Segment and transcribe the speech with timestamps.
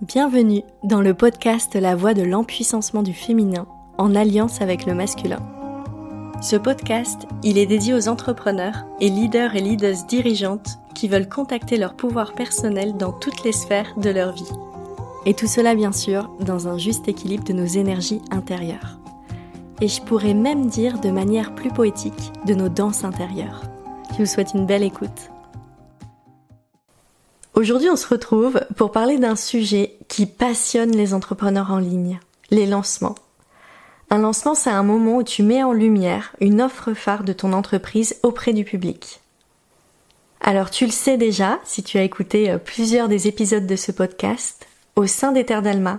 [0.00, 3.66] Bienvenue dans le podcast La voix de l'empuissancement du féminin
[3.98, 5.40] en alliance avec le masculin.
[6.40, 11.78] Ce podcast, il est dédié aux entrepreneurs et leaders et leaders dirigeantes qui veulent contacter
[11.78, 14.52] leur pouvoir personnel dans toutes les sphères de leur vie.
[15.26, 19.00] Et tout cela bien sûr dans un juste équilibre de nos énergies intérieures.
[19.80, 23.64] Et je pourrais même dire de manière plus poétique de nos danses intérieures.
[24.12, 25.32] Je vous souhaite une belle écoute.
[27.58, 32.20] Aujourd'hui, on se retrouve pour parler d'un sujet qui passionne les entrepreneurs en ligne,
[32.52, 33.16] les lancements.
[34.10, 37.52] Un lancement, c'est un moment où tu mets en lumière une offre phare de ton
[37.52, 39.18] entreprise auprès du public.
[40.40, 43.90] Alors tu le sais déjà, si tu as écouté euh, plusieurs des épisodes de ce
[43.90, 45.98] podcast, au sein des Terres d'Alma,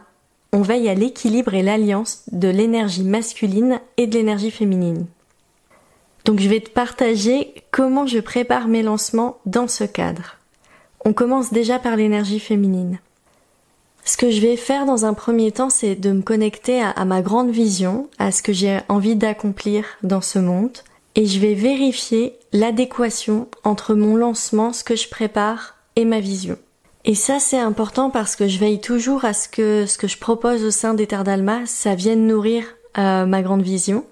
[0.54, 5.08] on veille à l'équilibre et l'alliance de l'énergie masculine et de l'énergie féminine.
[6.24, 10.39] Donc je vais te partager comment je prépare mes lancements dans ce cadre.
[11.06, 13.00] On commence déjà par l'énergie féminine.
[14.06, 17.22] Ce que je vais faire dans un premier temps, c'est de me connecter à, ma
[17.22, 20.78] grande vision, à ce que j'ai envie d'accomplir dans ce monde,
[21.16, 26.58] et je vais vérifier l'adéquation entre mon lancement, ce que je prépare, et ma vision.
[27.06, 30.18] Et ça, c'est important parce que je veille toujours à ce que ce que je
[30.18, 32.64] propose au sein d'Alma, ça vienne nourrir
[32.98, 34.06] euh, ma grande vision.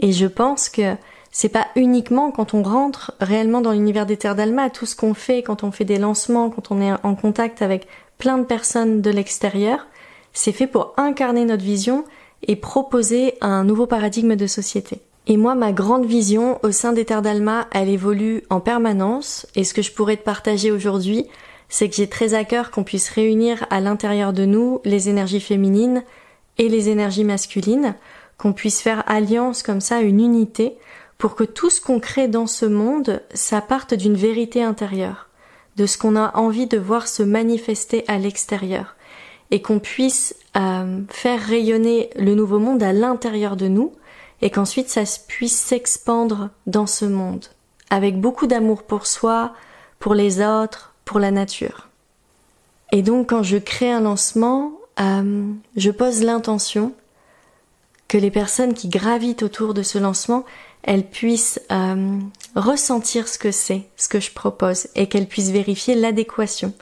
[0.00, 0.94] Et je pense que
[1.30, 5.14] c'est pas uniquement quand on rentre réellement dans l'univers des terres d'Alma, tout ce qu'on
[5.14, 7.86] fait quand on fait des lancements, quand on est en contact avec
[8.18, 9.86] plein de personnes de l'extérieur,
[10.32, 12.04] c'est fait pour incarner notre vision
[12.46, 15.00] et proposer un nouveau paradigme de société.
[15.26, 19.64] Et moi, ma grande vision au sein des terres d'Alma, elle évolue en permanence, et
[19.64, 21.26] ce que je pourrais te partager aujourd'hui,
[21.68, 25.40] c'est que j'ai très à cœur qu'on puisse réunir à l'intérieur de nous les énergies
[25.40, 26.02] féminines
[26.56, 27.94] et les énergies masculines,
[28.38, 30.78] qu'on puisse faire alliance comme ça, une unité,
[31.18, 35.28] pour que tout ce qu'on crée dans ce monde, ça parte d'une vérité intérieure,
[35.76, 38.94] de ce qu'on a envie de voir se manifester à l'extérieur,
[39.50, 43.92] et qu'on puisse euh, faire rayonner le nouveau monde à l'intérieur de nous,
[44.42, 47.46] et qu'ensuite ça puisse s'expandre dans ce monde,
[47.90, 49.54] avec beaucoup d'amour pour soi,
[49.98, 51.88] pour les autres, pour la nature.
[52.92, 56.92] Et donc quand je crée un lancement, euh, je pose l'intention
[58.06, 60.44] que les personnes qui gravitent autour de ce lancement,
[60.82, 62.18] elles puissent euh,
[62.54, 66.72] ressentir ce que c'est, ce que je propose, et qu'elles puissent vérifier l'adéquation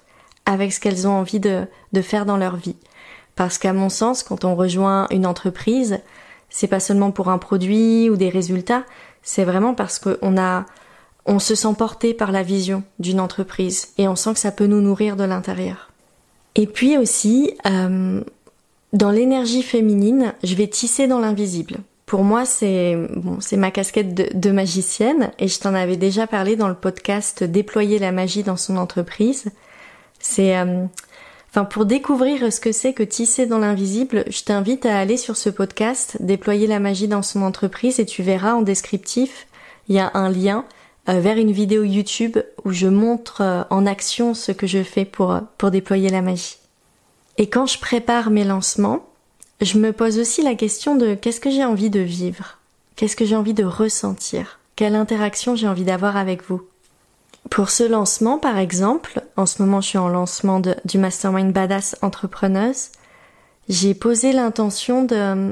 [0.44, 2.76] avec ce qu'elles ont envie de, de faire dans leur vie.
[3.34, 6.00] Parce qu'à mon sens, quand on rejoint une entreprise,
[6.48, 8.84] c'est pas seulement pour un produit ou des résultats,
[9.22, 10.64] c'est vraiment parce qu'on a,
[11.26, 14.66] on se sent porté par la vision d'une entreprise et on sent que ça peut
[14.66, 15.90] nous nourrir de l'intérieur.
[16.54, 18.22] Et puis aussi, euh,
[18.92, 21.78] dans l'énergie féminine, je vais tisser dans l'invisible.
[22.06, 22.96] Pour moi, c'est
[23.56, 28.12] ma casquette de, magicienne et je t'en avais déjà parlé dans le podcast Déployer la
[28.12, 29.46] magie dans son entreprise.
[30.20, 30.84] C'est euh,
[31.50, 35.36] enfin pour découvrir ce que c'est que tisser dans l'invisible, je t'invite à aller sur
[35.36, 39.48] ce podcast Déployer la magie dans son entreprise et tu verras en descriptif,
[39.88, 40.64] il y a un lien
[41.08, 45.06] euh, vers une vidéo YouTube où je montre euh, en action ce que je fais
[45.06, 46.58] pour pour déployer la magie.
[47.36, 49.04] Et quand je prépare mes lancements,
[49.60, 52.58] je me pose aussi la question de qu'est-ce que j'ai envie de vivre?
[52.94, 54.58] Qu'est-ce que j'ai envie de ressentir?
[54.76, 56.62] Quelle interaction j'ai envie d'avoir avec vous?
[57.50, 61.96] Pour ce lancement, par exemple, en ce moment je suis en lancement du Mastermind Badass
[62.02, 62.88] Entrepreneuse,
[63.68, 65.04] j'ai posé l'intention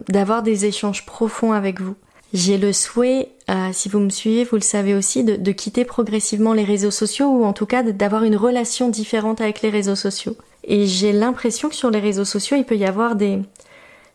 [0.09, 1.95] d'avoir des échanges profonds avec vous.
[2.33, 5.85] J'ai le souhait, euh, si vous me suivez, vous le savez aussi, de, de quitter
[5.85, 9.95] progressivement les réseaux sociaux ou en tout cas d'avoir une relation différente avec les réseaux
[9.95, 10.37] sociaux.
[10.65, 13.39] Et j'ai l'impression que sur les réseaux sociaux, il peut y avoir des,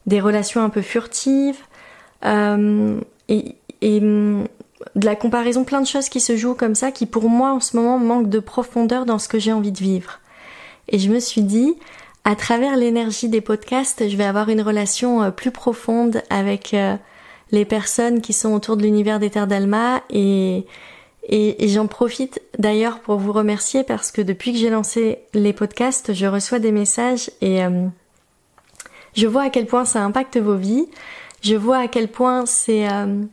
[0.09, 1.59] des relations un peu furtives
[2.25, 2.99] euh,
[3.29, 7.53] et, de la comparaison, plein de choses qui se jouent comme ça, qui pour moi
[7.53, 10.19] en ce moment manquent de profondeur dans ce que j'ai envie de vivre.
[10.89, 11.75] Et je me suis dit,
[12.25, 16.95] à travers l'énergie des podcasts, je vais avoir une relation euh, plus profonde avec euh,
[17.51, 20.65] les personnes qui sont autour de l'univers des terres d'Alma et,
[21.23, 26.13] et, j'en profite d'ailleurs pour vous remercier parce que depuis que j'ai lancé les podcasts,
[26.13, 27.61] je reçois des messages et
[29.15, 30.87] je vois à quel point ça impacte vos vies.
[31.41, 33.23] Je vois à quel point c'est, euh,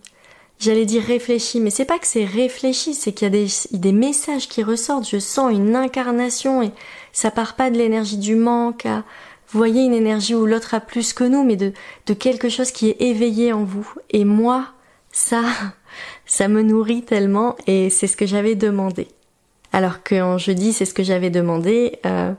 [0.59, 3.93] j'allais dire réfléchi, mais c'est pas que c'est réfléchi, c'est qu'il y a des, des
[3.93, 5.09] messages qui ressortent.
[5.09, 6.71] Je sens une incarnation et
[7.13, 9.03] ça part pas de l'énergie du manque à,
[9.49, 11.73] vous voyez, une énergie où l'autre a plus que nous, mais de,
[12.15, 13.89] quelque chose qui est éveillé en vous.
[14.11, 14.67] Et moi,
[15.13, 15.43] ça,
[16.27, 19.09] ça me nourrit tellement et c'est ce que j'avais demandé.
[19.73, 22.33] Alors que je dis c'est ce que j'avais demandé, euh,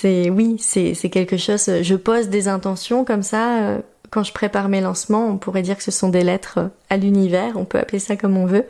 [0.00, 1.68] c'est oui, c'est quelque chose.
[1.82, 3.62] Je pose des intentions comme ça.
[3.62, 3.78] Euh,
[4.10, 6.96] quand je prépare mes lancements, on pourrait dire que ce sont des lettres euh, à
[6.96, 7.54] l'univers.
[7.56, 8.64] On peut appeler ça comme on veut.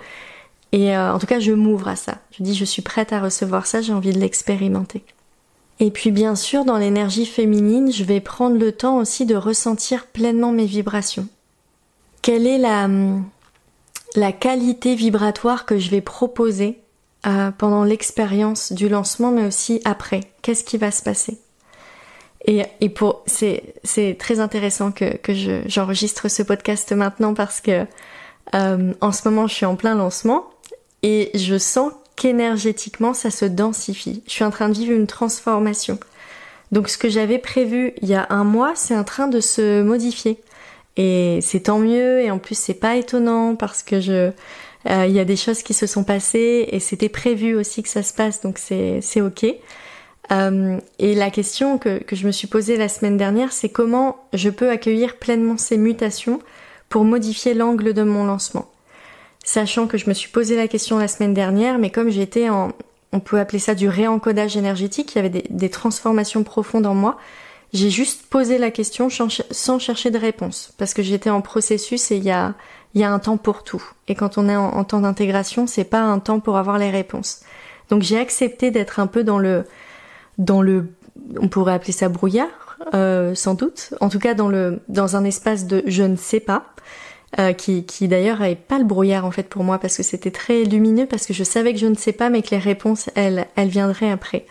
[0.73, 2.15] Et euh, en tout cas, je m'ouvre à ça.
[2.31, 3.83] Je dis, je suis prête à recevoir ça.
[3.83, 5.05] J'ai envie de l'expérimenter.
[5.81, 10.07] Et puis bien sûr, dans l'énergie féminine, je vais prendre le temps aussi de ressentir
[10.07, 11.29] pleinement mes vibrations.
[12.23, 12.89] Quelle est la,
[14.17, 16.81] la qualité vibratoire que je vais proposer
[17.23, 21.39] pendant l'expérience du lancement, mais aussi après Qu'est-ce qui va se passer?
[22.47, 27.85] Et, pour c'est très intéressant que que je j'enregistre ce podcast maintenant parce que
[28.55, 30.49] euh, en ce moment je suis en plein lancement
[31.03, 34.23] et je sens qu'énergétiquement ça se densifie.
[34.27, 35.99] Je suis en train de vivre une transformation.
[36.73, 39.83] Donc ce que j'avais prévu il y a un mois, c'est en train de se
[39.83, 40.41] modifier.
[40.97, 44.31] Et c'est tant mieux, et en plus c'est pas étonnant parce que je,
[44.89, 48.03] il y a des choses qui se sont passées et c'était prévu aussi que ça
[48.03, 49.47] se passe, donc c'est ok.
[50.31, 54.17] Euh, et la question que, que je me suis posée la semaine dernière, c'est comment
[54.35, 56.41] je peux accueillir pleinement ces mutations
[56.89, 58.69] pour modifier l'angle de mon lancement
[59.49, 62.73] sachant que je me suis posé la question la semaine dernière, mais comme j'étais en,
[63.13, 67.17] on peut appeler ça du réencodage énergétique, il y avait des, transformations profondes en moi,
[67.73, 72.17] j'ai juste posé la question sans chercher de réponse, parce que j'étais en processus et
[72.17, 72.55] il y a,
[72.99, 73.83] il y a un temps pour tout.
[74.09, 77.43] Et quand on est en, temps d'intégration, c'est pas un temps pour avoir les réponses.
[77.91, 79.65] Donc j'ai accepté d'être un peu dans le,
[80.37, 80.89] dans le,
[81.41, 83.95] on pourrait appeler ça brouillard, euh, sans doute.
[84.01, 86.65] En tout cas dans le, dans un espace de je ne sais pas.
[87.39, 90.31] Euh, qui, qui d'ailleurs n'avait pas le brouillard en fait pour moi parce que c'était
[90.31, 93.11] très lumineux parce que je savais que je ne sais pas mais que les réponses
[93.17, 94.47] elles elles viendraient après.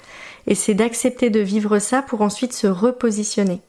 [0.46, 3.62] Et c'est d'accepter de vivre ça pour ensuite se repositionner.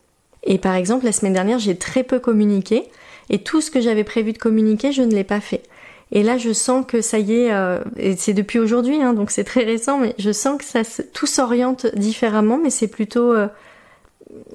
[0.42, 2.90] Et par exemple la semaine dernière j'ai très peu communiqué
[3.30, 5.62] et tout ce que j'avais prévu de communiquer je ne l'ai pas fait.
[6.10, 9.30] Et là je sens que ça y est, euh, et c'est depuis aujourd'hui hein, donc
[9.30, 10.82] c'est très récent mais je sens que ça
[11.12, 13.48] tout s'oriente différemment mais c'est plutôt euh,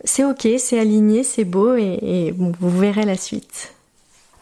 [0.04, 3.74] c'est ok, c'est aligné, c'est beau et, vous verrez la suite.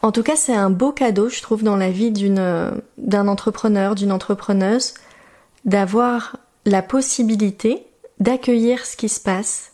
[0.01, 3.93] En tout cas, c'est un beau cadeau, je trouve, dans la vie d'une, d'un entrepreneur,
[3.93, 4.95] d'une entrepreneuse,
[5.63, 7.85] d'avoir la possibilité
[8.19, 9.70] d'accueillir ce qui se passe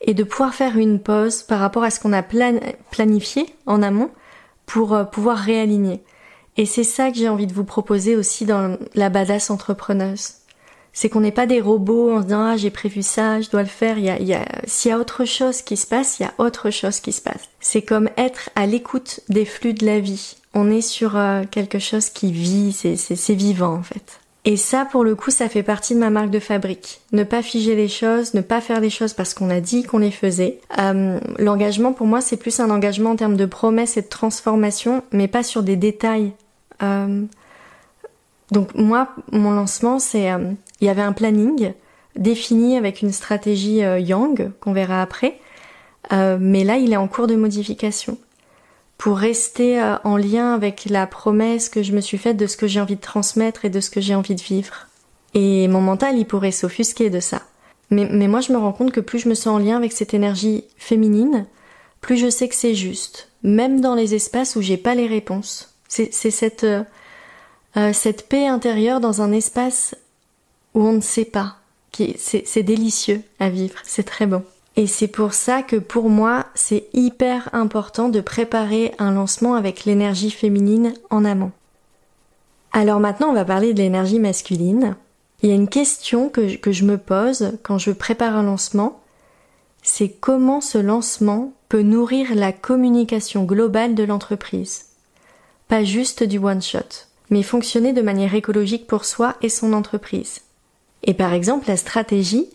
[0.00, 4.10] et de pouvoir faire une pause par rapport à ce qu'on a planifié en amont
[4.66, 6.02] pour euh, pouvoir réaligner.
[6.56, 10.38] Et c'est ça que j'ai envie de vous proposer aussi dans la badass entrepreneuse
[10.98, 13.62] c'est qu'on n'est pas des robots en se disant ah j'ai prévu ça, je dois
[13.62, 13.98] le faire.
[13.98, 16.70] Il y a, s'il y a autre chose qui se passe, il y a autre
[16.70, 17.48] chose qui se passe.
[17.60, 20.36] C'est comme être à l'écoute des flux de la vie.
[20.54, 24.18] On est sur euh, quelque chose qui vit, c'est vivant en fait.
[24.44, 27.00] Et ça, pour le coup, ça fait partie de ma marque de fabrique.
[27.12, 29.98] Ne pas figer les choses, ne pas faire les choses parce qu'on a dit qu'on
[29.98, 30.60] les faisait.
[30.78, 35.02] Euh, l'engagement, pour moi, c'est plus un engagement en termes de promesses et de transformation,
[35.12, 36.32] mais pas sur des détails.
[36.82, 37.24] Euh,
[38.50, 41.72] donc moi, mon lancement, c'est euh, il y avait un planning
[42.16, 45.38] défini avec une stratégie euh, Yang qu'on verra après,
[46.12, 48.18] euh, mais là, il est en cours de modification
[48.98, 52.66] pour rester en lien avec la promesse que je me suis faite de ce que
[52.66, 54.88] j'ai envie de transmettre et de ce que j'ai envie de vivre.
[55.34, 57.42] Et mon mental, il pourrait s'offusquer de ça.
[57.90, 59.92] Mais, mais moi, je me rends compte que plus je me sens en lien avec
[59.92, 61.46] cette énergie féminine,
[62.00, 65.74] plus je sais que c'est juste, même dans les espaces où j'ai pas les réponses.
[65.88, 66.66] C'est cette
[67.76, 69.94] euh, cette paix intérieure dans un espace
[70.74, 71.56] où on ne sait pas.
[72.16, 74.44] C'est délicieux à vivre, c'est très bon.
[74.78, 79.84] Et c'est pour ça que pour moi, c'est hyper important de préparer un lancement avec
[79.84, 81.52] l'énergie féminine en amont.
[82.72, 84.96] Alors maintenant, on va parler de l'énergie masculine.
[85.42, 89.00] Il y a une question que je me pose quand je prépare un lancement,
[89.82, 94.86] c'est comment ce lancement peut nourrir la communication globale de l'entreprise.
[95.68, 100.40] Pas juste du one shot mais fonctionner de manière écologique pour soi et son entreprise.
[101.02, 102.48] Et par exemple, la stratégie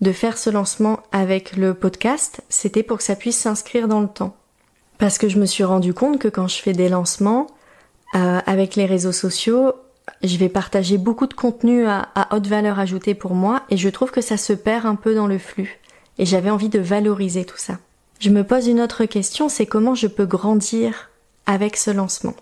[0.00, 4.08] de faire ce lancement avec le podcast, c'était pour que ça puisse s'inscrire dans le
[4.08, 4.36] temps.
[4.98, 7.46] Parce que je me suis rendu compte que quand je fais des lancements
[8.14, 9.74] euh, avec les réseaux sociaux,
[10.22, 14.10] je vais partager beaucoup de contenu à, haute valeur ajoutée pour moi et je trouve
[14.10, 15.80] que ça se perd un peu dans le flux.
[16.18, 17.78] Et j'avais envie de valoriser tout ça.
[18.18, 21.10] Je me pose une autre question, c'est comment je peux grandir
[21.46, 22.34] avec ce lancement?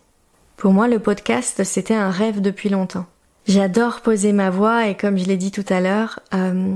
[0.56, 3.06] Pour moi, le podcast, c'était un rêve depuis longtemps.
[3.46, 6.74] J'adore poser ma voix et comme je l'ai dit tout à l'heure, euh,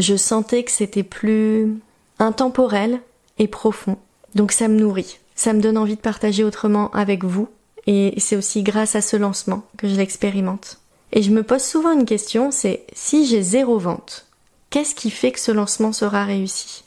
[0.00, 1.78] je sentais que c'était plus
[2.18, 3.00] intemporel
[3.38, 3.96] et profond.
[4.34, 5.18] Donc ça me nourrit.
[5.34, 7.48] Ça me donne envie de partager autrement avec vous.
[7.86, 10.78] Et c'est aussi grâce à ce lancement que je l'expérimente.
[11.12, 14.26] Et je me pose souvent une question, c'est si j'ai zéro vente,
[14.68, 16.84] qu'est-ce qui fait que ce lancement sera réussi?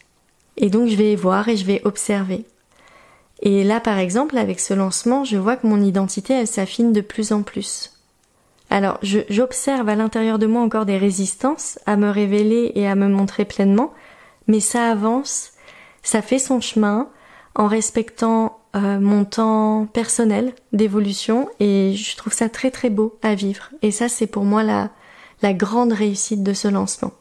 [0.55, 2.45] Et donc je vais voir et je vais observer.
[3.41, 7.01] Et là, par exemple, avec ce lancement, je vois que mon identité, elle s'affine de
[7.01, 7.92] plus en plus.
[8.73, 13.07] Alors, j'observe à l'intérieur de moi encore des résistances à me révéler et à me
[13.07, 13.93] montrer pleinement,
[14.47, 15.51] mais ça avance,
[16.01, 17.07] ça fait son chemin
[17.53, 23.35] en respectant euh, mon temps personnel d'évolution et je trouve ça très très beau à
[23.35, 23.69] vivre.
[23.83, 24.89] Et ça, c'est pour moi la,
[25.43, 27.11] la grande réussite de ce lancement.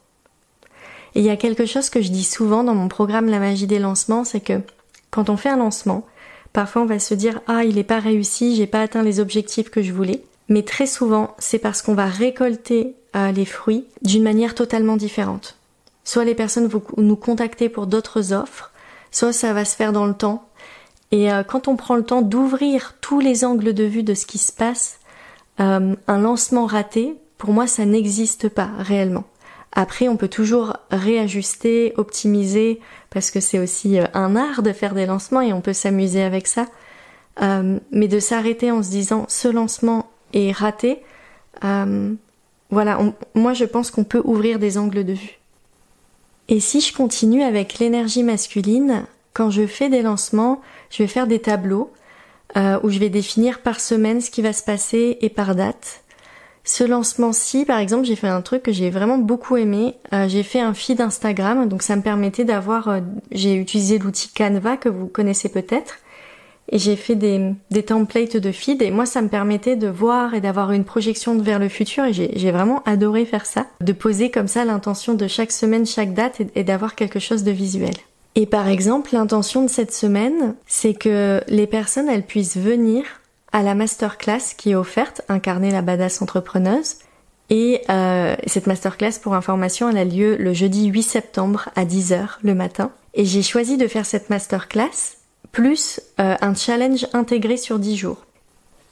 [1.15, 3.67] Et il y a quelque chose que je dis souvent dans mon programme La magie
[3.67, 4.63] des lancements, c'est que
[5.11, 6.07] quand on fait un lancement,
[6.55, 9.69] parfois on va se dire ah il n'est pas réussi, j'ai pas atteint les objectifs
[9.69, 10.25] que je voulais.
[10.53, 15.57] Mais très souvent, c'est parce qu'on va récolter euh, les fruits d'une manière totalement différente.
[16.05, 18.71] Soit les personnes vont nous contacter pour d'autres offres,
[19.11, 20.47] soit ça va se faire dans le temps.
[21.11, 24.27] Et euh, quand on prend le temps d'ouvrir tous les angles de vue de ce
[24.27, 24.99] qui se passe,
[25.59, 29.25] euh, un lancement raté, pour moi, ça n'existe pas réellement.
[29.73, 32.79] Après, on peut toujours réajuster, optimiser,
[33.09, 36.47] parce que c'est aussi un art de faire des lancements et on peut s'amuser avec
[36.47, 36.67] ça.
[37.41, 41.03] Mais de s'arrêter en se disant ce lancement est raté,
[41.65, 42.13] euh,
[42.71, 42.99] voilà,
[43.35, 45.39] moi je pense qu'on peut ouvrir des angles de vue.
[46.49, 50.61] Et si je continue avec l'énergie masculine, quand je fais des lancements,
[50.91, 51.93] je vais faire des tableaux
[52.55, 56.03] où je vais définir par semaine ce qui va se passer et par date.
[56.65, 59.97] Ce lancement-ci, par exemple, j'ai fait un truc que j'ai vraiment beaucoup aimé.
[60.13, 62.89] Euh, j'ai fait un feed Instagram, donc ça me permettait d'avoir.
[62.89, 63.01] Euh,
[63.33, 65.97] j'ai utilisé l'outil Canva que vous connaissez peut-être,
[66.69, 68.83] et j'ai fait des, des templates de feed.
[68.83, 72.05] Et moi, ça me permettait de voir et d'avoir une projection vers le futur.
[72.05, 76.15] Et j'ai vraiment adoré faire ça, de poser comme ça l'intention de chaque semaine, chaque
[76.15, 77.95] date, et, et d'avoir quelque chose de visuel.
[78.35, 83.05] Et par exemple, l'intention de cette semaine, c'est que les personnes, elles puissent venir
[83.53, 86.97] à la masterclass qui est offerte, Incarner la badass entrepreneuse.
[87.51, 92.39] Et euh, cette masterclass, pour information, elle a lieu le jeudi 8 septembre à 10h
[92.43, 92.93] le matin.
[93.13, 95.19] Et j'ai choisi de faire cette masterclass
[95.53, 98.25] plus euh, un challenge intégré sur 10 jours.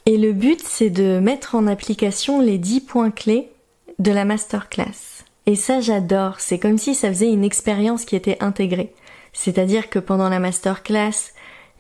[0.07, 3.51] Et le but, c'est de mettre en application les 10 points clés
[3.99, 5.25] de la masterclass.
[5.47, 6.41] Et ça, j'adore.
[6.41, 8.93] C'est comme si ça faisait une expérience qui était intégrée.
[9.33, 11.33] C'est-à-dire que pendant la masterclass,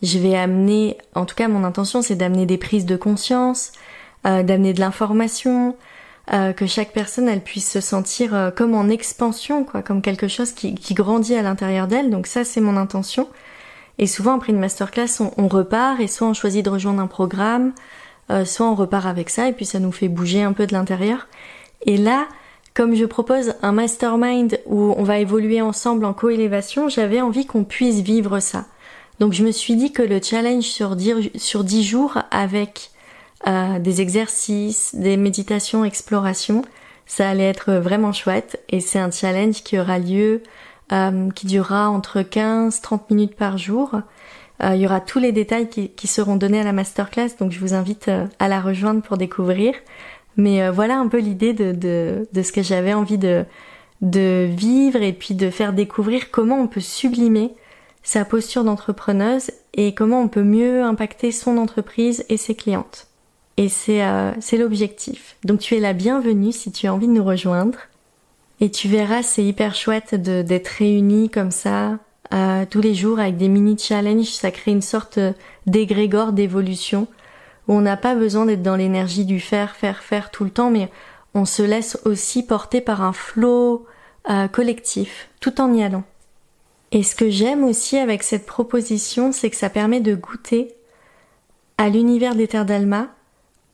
[0.02, 3.72] je vais amener, en tout cas mon intention c'est d'amener des prises de conscience,
[4.26, 5.76] euh, d'amener de l'information,
[6.32, 10.28] euh, que chaque personne elle puisse se sentir euh, comme en expansion, quoi, comme quelque
[10.28, 12.10] chose qui, qui grandit à l'intérieur d'elle.
[12.10, 13.28] Donc ça c'est mon intention.
[14.00, 17.74] Et souvent après une masterclass on, repart et soit on choisit de rejoindre un programme,
[18.30, 20.72] euh, soit on repart avec ça et puis ça nous fait bouger un peu de
[20.72, 21.28] l'intérieur.
[21.82, 22.26] Et là,
[22.72, 27.62] comme je propose un mastermind où on va évoluer ensemble en coélévation, j'avais envie qu'on
[27.62, 28.64] puisse vivre ça.
[29.18, 32.92] Donc je me suis dit que le challenge sur 10, sur jours avec
[33.46, 36.62] euh, des exercices, des méditations, explorations,
[37.04, 40.42] ça allait être vraiment chouette et c'est un challenge qui aura lieu,
[40.92, 44.00] euh, qui durera entre 15-30 minutes par jour.
[44.62, 47.52] Euh, il y aura tous les détails qui, qui, seront donnés à la masterclass, donc
[47.52, 49.74] je vous invite euh, à la rejoindre pour découvrir.
[50.36, 53.44] Mais euh, voilà un peu l'idée de, de, de, ce que j'avais envie de,
[54.02, 57.54] de vivre et puis de faire découvrir comment on peut sublimer
[58.02, 63.08] sa posture d'entrepreneuse et comment on peut mieux impacter son entreprise et ses clientes.
[63.56, 65.36] Et c'est euh, l'objectif.
[65.44, 67.78] Donc tu es la bienvenue si tu as envie de nous rejoindre.
[68.60, 71.98] Et tu verras, c'est hyper chouette d'être réunis comme ça
[72.32, 74.26] euh, tous les jours avec des mini challenges.
[74.26, 75.18] Ça crée une sorte
[75.66, 77.08] d'égrégore d'évolution
[77.68, 80.70] où on n'a pas besoin d'être dans l'énergie du faire, faire, faire tout le temps,
[80.70, 80.90] mais
[81.34, 83.86] on se laisse aussi porter par un flot
[84.28, 86.04] euh, collectif tout en y allant.
[86.92, 90.74] Et ce que j'aime aussi avec cette proposition, c'est que ça permet de goûter
[91.78, 93.06] à l'univers des terres d'Alma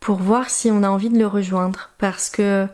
[0.01, 1.91] pour voir si on a envie de le rejoindre.
[1.99, 2.69] Parce que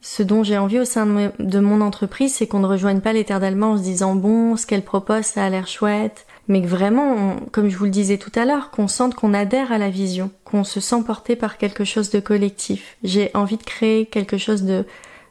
[0.00, 3.24] ce dont j'ai envie au sein de mon entreprise, c'est qu'on ne rejoigne pas les
[3.24, 7.36] terres en se disant bon, ce qu'elle propose, ça a l'air chouette, mais que vraiment,
[7.52, 10.30] comme je vous le disais tout à l'heure, qu'on sente qu'on adhère à la vision,
[10.44, 12.96] qu'on se sent porté par quelque chose de collectif.
[13.02, 14.84] J'ai envie de créer quelque chose de,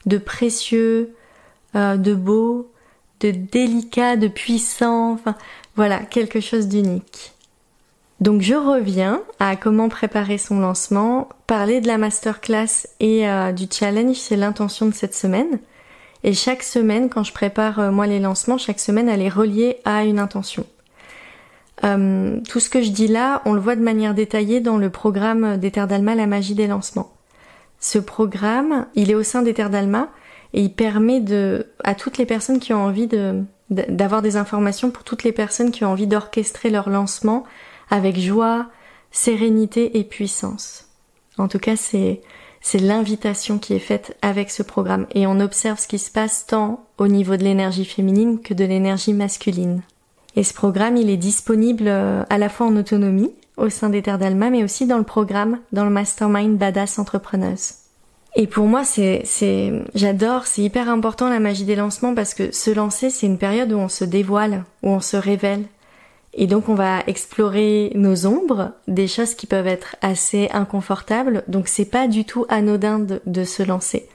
[0.06, 1.16] de précieux,
[1.76, 2.70] euh, de beau,
[3.22, 5.36] de délicat, de puissant, enfin
[5.76, 7.34] voilà, quelque chose d'unique.
[8.20, 13.66] Donc je reviens à comment préparer son lancement, parler de la masterclass et euh, du
[13.72, 15.60] challenge, c'est l'intention de cette semaine.
[16.24, 19.78] Et chaque semaine, quand je prépare euh, moi les lancements, chaque semaine elle est reliée
[19.86, 20.66] à une intention.
[21.84, 24.90] Euh, tout ce que je dis là, on le voit de manière détaillée dans le
[24.90, 27.14] programme des Terres d'Alma, la magie des lancements.
[27.80, 30.10] Ce programme, il est au sein des Terres d'Alma,
[30.54, 34.90] et il permet de, à toutes les personnes qui ont envie de, d'avoir des informations
[34.90, 37.44] pour toutes les personnes qui ont envie d'orchestrer leur lancement
[37.90, 38.68] avec joie,
[39.12, 40.88] sérénité et puissance.
[41.38, 42.22] En tout cas, c'est,
[42.62, 46.46] c'est l'invitation qui est faite avec ce programme et on observe ce qui se passe
[46.48, 49.82] tant au niveau de l'énergie féminine que de l'énergie masculine.
[50.36, 54.04] Et ce programme, il est disponible euh, à la fois en autonomie au sein des
[54.04, 57.74] Terres d'Alma, mais aussi dans le programme, dans le Mastermind Badass Entrepreneuse.
[58.36, 62.52] Et pour moi, c'est, c'est, j'adore, c'est hyper important la magie des lancements parce que
[62.52, 65.64] se lancer, c'est une période où on se dévoile, où on se révèle.
[66.38, 71.44] Et donc on va explorer nos ombres, des choses qui peuvent être assez inconfortables.
[71.48, 74.08] Donc c'est pas du tout anodin de, de se lancer.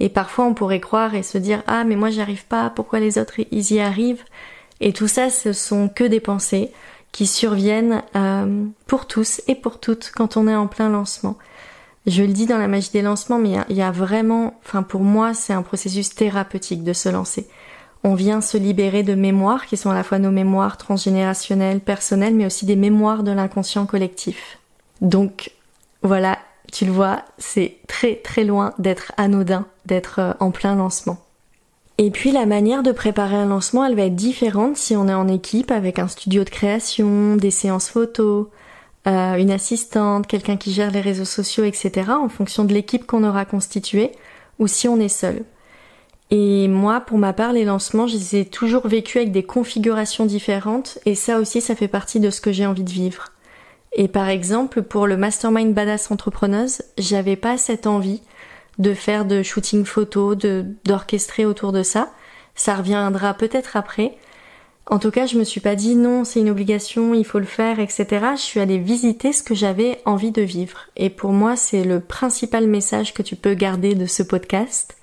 [0.00, 3.00] Et parfois on pourrait croire et se dire ah mais moi j'y arrive pas, pourquoi
[3.00, 4.24] les autres ils y arrivent?
[4.80, 6.72] Et tout ça ce sont que des pensées
[7.12, 11.36] qui surviennent euh, pour tous et pour toutes quand on est en plein lancement.
[12.06, 15.02] Je le dis dans la magie des lancements, mais il y, a vraiment, enfin pour
[15.02, 17.46] moi c'est un processus thérapeutique de se lancer.
[18.04, 22.34] On vient se libérer de mémoires qui sont à la fois nos mémoires transgénérationnelles, personnelles,
[22.34, 24.58] mais aussi des mémoires de l'inconscient collectif.
[25.00, 25.52] Donc
[26.02, 26.38] voilà,
[26.72, 31.18] tu le vois, c'est très très loin d'être anodin, d'être euh, en plein lancement.
[32.00, 35.14] Et puis la manière de préparer un lancement, elle va être différente si on est
[35.14, 38.46] en équipe avec un studio de création, des séances photos,
[39.08, 42.10] euh, une assistante, quelqu'un qui gère les réseaux sociaux, etc.
[42.10, 44.12] en fonction de l'équipe qu'on aura constituée,
[44.60, 45.42] ou si on est seul.
[46.30, 50.26] Et moi, pour ma part, les lancements, je les ai toujours vécus avec des configurations
[50.26, 53.32] différentes, et ça aussi, ça fait partie de ce que j'ai envie de vivre.
[53.92, 58.20] Et par exemple, pour le Mastermind Badass Entrepreneuse, j'avais pas cette envie
[58.78, 62.12] de faire de shooting photo, de d'orchestrer autour de ça.
[62.54, 64.16] Ça reviendra peut-être après.
[64.90, 67.44] En tout cas, je me suis pas dit non, c'est une obligation, il faut le
[67.44, 68.06] faire, etc.
[68.36, 70.86] Je suis allée visiter ce que j'avais envie de vivre.
[70.96, 74.97] Et pour moi, c'est le principal message que tu peux garder de ce podcast.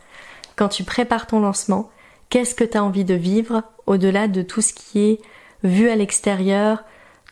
[0.55, 1.89] Quand tu prépares ton lancement,
[2.29, 5.21] qu'est-ce que tu as envie de vivre au-delà de tout ce qui est
[5.63, 6.83] vu à l'extérieur,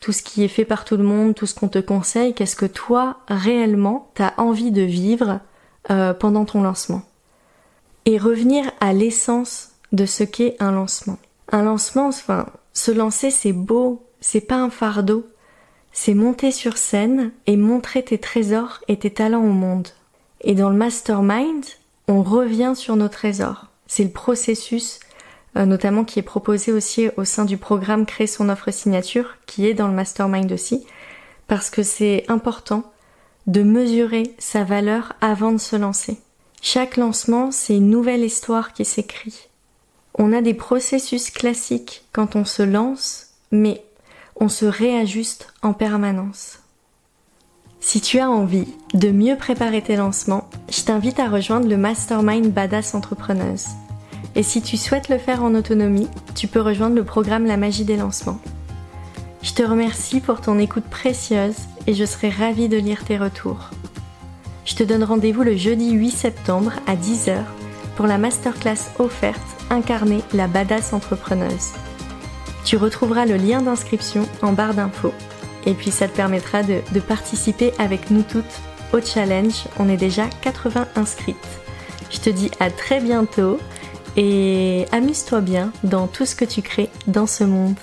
[0.02, 2.56] tout ce qui est fait par tout le monde, tout ce qu'on te conseille, qu'est-ce
[2.56, 5.40] que toi, réellement, t'as envie de vivre
[5.90, 7.04] euh, pendant ton lancement?
[8.06, 11.18] Et revenir à l'essence de ce qu'est un lancement.
[11.52, 15.26] Un lancement, enfin, se lancer c'est beau, c'est pas un fardeau,
[15.94, 19.88] c'est monter sur scène et montrer tes trésors et tes talents au monde.
[20.42, 21.64] Et dans le mastermind,
[22.08, 23.68] on revient sur nos trésors.
[23.88, 25.00] C'est le processus
[25.56, 29.68] euh, notamment qui est proposé aussi au sein du programme Créer son offre signature, qui
[29.68, 30.86] est dans le mastermind aussi,
[31.48, 32.92] parce que c'est important
[33.46, 36.18] de mesurer sa valeur avant de se lancer.
[36.62, 39.48] Chaque lancement, c'est une nouvelle histoire qui s'écrit.
[40.16, 43.84] On a des processus classiques quand on se lance, mais
[44.36, 46.60] on se réajuste en permanence.
[47.86, 52.52] Si tu as envie de mieux préparer tes lancements, je t'invite à rejoindre le Mastermind
[52.52, 53.68] Badass Entrepreneuse.
[54.36, 57.84] Et si tu souhaites le faire en autonomie, tu peux rejoindre le programme La magie
[57.84, 58.40] des lancements.
[59.42, 63.70] Je te remercie pour ton écoute précieuse et je serai ravie de lire tes retours.
[64.64, 67.36] Je te donne rendez-vous le jeudi 8 septembre à 10h
[67.98, 71.74] pour la masterclass offerte Incarner la badass entrepreneuse.
[72.64, 75.14] Tu retrouveras le lien d'inscription en barre d'infos
[75.66, 78.62] et puis ça te permettra de, participer avec nous toutes
[78.94, 79.66] au challenge.
[79.80, 81.38] On est déjà 80 inscrites.
[82.12, 83.60] Je te dis à très bientôt
[84.16, 87.76] et amuse-toi bien dans tout ce que tu crées dans ce monde.